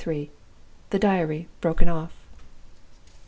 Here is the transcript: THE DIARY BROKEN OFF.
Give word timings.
THE 0.89 0.97
DIARY 0.97 1.47
BROKEN 1.61 1.87
OFF. 1.87 2.11